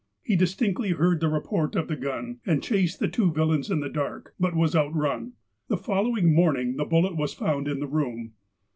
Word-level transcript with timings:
He 0.23 0.35
distinctly 0.35 0.93
heard 0.93 1.19
the 1.19 1.29
report 1.29 1.75
of 1.75 1.87
the 1.87 1.95
guu, 1.95 2.37
and 2.43 2.63
chased 2.63 2.99
the 2.99 3.07
two 3.07 3.31
villains 3.31 3.69
in 3.69 3.81
the 3.81 3.87
dark, 3.87 4.33
but 4.39 4.55
was 4.55 4.75
outrun. 4.75 5.33
The 5.67 5.77
following 5.77 6.33
morning 6.33 6.77
the 6.77 6.85
bullet 6.85 7.15
was 7.15 7.35
found 7.35 7.67
in 7.67 7.79
the 7.79 7.85
room. 7.87 8.33